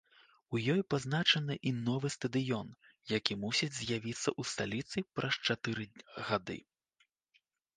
[0.53, 2.67] У ёй пазначаны і новы стадыён,
[3.17, 5.85] які мусіць з'явіцца ў сталіцы праз чатыры
[6.31, 6.57] гады.